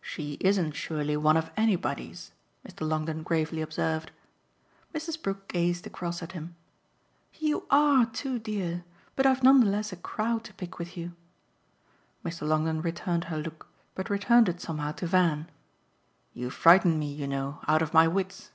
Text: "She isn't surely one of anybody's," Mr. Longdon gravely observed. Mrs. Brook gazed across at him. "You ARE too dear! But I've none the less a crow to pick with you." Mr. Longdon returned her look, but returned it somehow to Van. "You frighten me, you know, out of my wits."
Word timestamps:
"She 0.00 0.32
isn't 0.40 0.72
surely 0.72 1.16
one 1.16 1.36
of 1.36 1.52
anybody's," 1.56 2.32
Mr. 2.66 2.80
Longdon 2.88 3.22
gravely 3.22 3.62
observed. 3.62 4.10
Mrs. 4.92 5.22
Brook 5.22 5.46
gazed 5.46 5.86
across 5.86 6.24
at 6.24 6.32
him. 6.32 6.56
"You 7.34 7.66
ARE 7.70 8.06
too 8.06 8.40
dear! 8.40 8.82
But 9.14 9.26
I've 9.26 9.44
none 9.44 9.60
the 9.60 9.66
less 9.66 9.92
a 9.92 9.96
crow 9.96 10.40
to 10.40 10.52
pick 10.54 10.80
with 10.80 10.96
you." 10.96 11.12
Mr. 12.24 12.48
Longdon 12.48 12.82
returned 12.82 13.26
her 13.26 13.38
look, 13.38 13.68
but 13.94 14.10
returned 14.10 14.48
it 14.48 14.60
somehow 14.60 14.90
to 14.90 15.06
Van. 15.06 15.48
"You 16.34 16.50
frighten 16.50 16.98
me, 16.98 17.12
you 17.12 17.28
know, 17.28 17.60
out 17.68 17.80
of 17.80 17.94
my 17.94 18.08
wits." 18.08 18.50